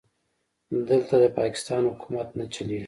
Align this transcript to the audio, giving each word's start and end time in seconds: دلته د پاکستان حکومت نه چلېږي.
دلته 0.89 1.15
د 1.23 1.25
پاکستان 1.39 1.81
حکومت 1.91 2.27
نه 2.37 2.45
چلېږي. 2.53 2.79